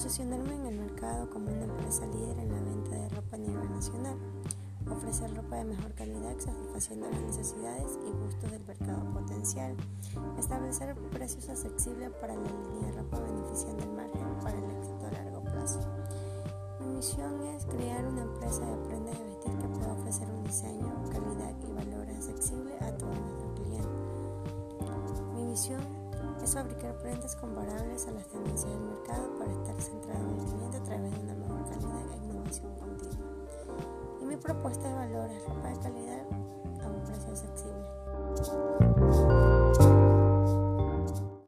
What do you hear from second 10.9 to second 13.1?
precios accesibles para la línea de